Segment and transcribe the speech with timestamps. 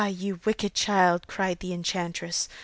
[0.07, 2.49] you wicked child,' cried the enchantress.